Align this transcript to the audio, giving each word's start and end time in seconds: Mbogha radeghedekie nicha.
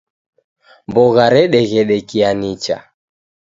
Mbogha 0.89 1.25
radeghedekie 1.33 2.29
nicha. 2.39 2.77